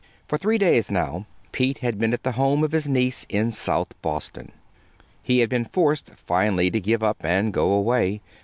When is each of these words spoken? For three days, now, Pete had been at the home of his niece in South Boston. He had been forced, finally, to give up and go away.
For 0.27 0.39
three 0.39 0.57
days, 0.57 0.89
now, 0.89 1.27
Pete 1.51 1.77
had 1.77 1.99
been 1.99 2.11
at 2.11 2.23
the 2.23 2.31
home 2.31 2.63
of 2.63 2.71
his 2.71 2.87
niece 2.89 3.27
in 3.29 3.51
South 3.51 3.93
Boston. 4.01 4.51
He 5.21 5.41
had 5.41 5.49
been 5.49 5.63
forced, 5.65 6.15
finally, 6.15 6.71
to 6.71 6.81
give 6.81 7.03
up 7.03 7.23
and 7.23 7.53
go 7.53 7.69
away. 7.69 8.21